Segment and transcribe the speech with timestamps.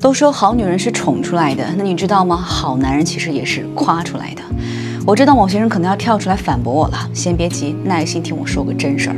[0.00, 2.36] 都说好女人是宠出来的，那你知道吗？
[2.36, 4.42] 好男人其实也是夸出来的。
[5.04, 9.16] 我知道某些人可能要跳出来反驳我了，先别急，耐心听我说个真事儿。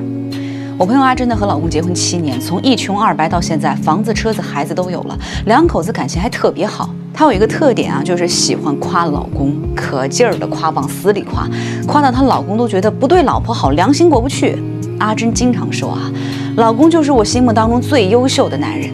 [0.79, 6.89] 我朋友阿珍呢，和老公结婚七年，从一穷二白到现在，房子、车子、孩子都有了，两口子感情还特别好。
[7.13, 11.47] 她有一个特点啊，就是喜欢夸老公，可劲儿的夸，往死里夸，
[11.87, 14.57] 夸到她老公都觉得不对老婆好，良心过不去。
[14.99, 16.11] 阿珍经常说啊，
[16.57, 18.89] 老公就是我心目当中最优秀的男人。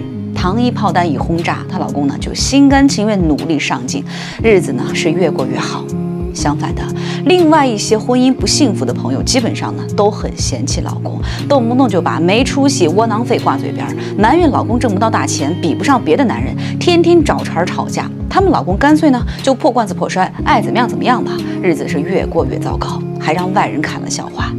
[0.47, 4.05] 糖衣炮弹一轰炸，她老公呢就心甘情愿努力上进，
[4.41, 5.85] 日子呢是越过越好。
[6.33, 6.83] 相反的，
[7.25, 13.85] 另外一些婚姻不幸福的朋友，基本上呢都很嫌弃老公，动不动就把没出息、窝囊废挂嘴边，
[14.17, 18.09] 埋怨老公挣不到大钱，比不上别的男人，天天找茬吵架。
[18.31, 24.53] 他们老公干脆呢就破罐子破摔，爱怎么样怎么样吧，日子是越过越糟糕，还让外人看了笑话。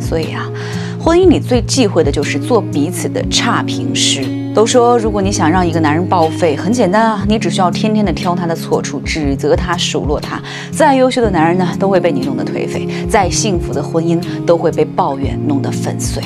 [0.00, 0.50] 所以啊，
[0.98, 4.39] 婚姻里最忌讳的就是做彼此的差评师。
[4.52, 10.42] 都说，如果你想让一个男人报废，很简单啊，你只需要天天的挑他的错处，指责他，数落他。
[10.72, 16.22] 再优秀的男人呢，都会被你弄得颓废；再幸福的婚姻，都会被抱怨弄得粉碎。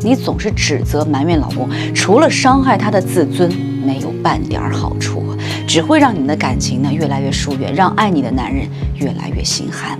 [0.00, 3.48] 你总是指责埋怨老公，除了伤害他的自尊，
[3.84, 5.22] 没有半点好处，
[5.66, 9.96] 只会让你们的感情呢越来越疏远，让爱你的男人越来越心寒。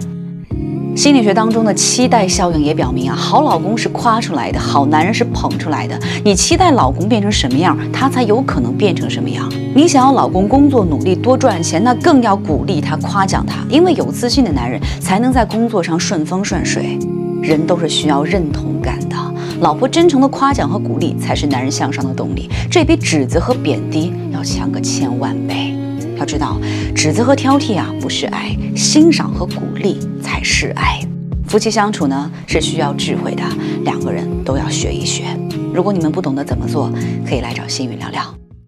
[0.98, 5.96] 心理学当中的期待效应也表明啊，好老公是夸出来的，好男人是捧出来的。
[6.24, 9.48] 你期待老公变成什么样，他才有可能变成什么样。
[9.76, 16.98] 你想要老公工作努力多赚钱，那更要鼓励他、夸奖他，因为有自信的男人才能在工作上顺风顺水。
[17.41, 19.14] 人都是需要认同感的，
[19.60, 25.76] 老婆真诚的夸奖和鼓励才是男人向上的动力，这比指责和贬低要强个千万倍。
[26.19, 26.61] 要知道，
[26.94, 31.00] 指责和挑剔啊不是爱，欣赏和鼓励才是爱。
[31.47, 33.42] 夫妻相处呢是需要智慧的，
[33.84, 35.25] 两个人都要学一学。
[35.72, 36.91] 如果你们不懂得怎么做，
[37.27, 38.22] 可以来找星宇聊聊。